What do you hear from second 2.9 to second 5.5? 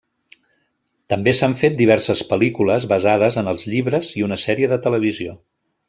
basades en els llibres i una sèrie de televisió.